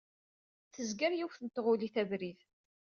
[0.73, 2.39] Tezger yiwet n tɣulit abrid.